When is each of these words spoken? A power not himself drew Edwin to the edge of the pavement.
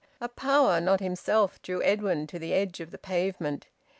A 0.19 0.27
power 0.27 0.81
not 0.81 0.99
himself 0.99 1.61
drew 1.61 1.83
Edwin 1.83 2.25
to 2.25 2.39
the 2.39 2.55
edge 2.55 2.79
of 2.79 2.89
the 2.89 2.97
pavement. 2.97 3.67